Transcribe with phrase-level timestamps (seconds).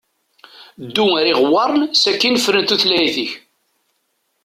[0.85, 3.31] Ddu ar iɣewwaṛn sakin fren tutlayt-ik.